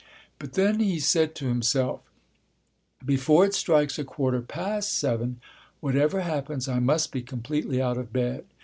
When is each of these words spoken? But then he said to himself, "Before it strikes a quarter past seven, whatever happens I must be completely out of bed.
But 0.39 0.53
then 0.53 0.79
he 0.79 0.99
said 0.99 1.35
to 1.35 1.45
himself, 1.47 2.01
"Before 3.05 3.45
it 3.45 3.53
strikes 3.53 3.99
a 3.99 4.03
quarter 4.03 4.41
past 4.41 4.97
seven, 4.97 5.39
whatever 5.79 6.21
happens 6.21 6.67
I 6.67 6.79
must 6.79 7.11
be 7.11 7.21
completely 7.21 7.79
out 7.83 7.99
of 7.99 8.11
bed. 8.11 8.45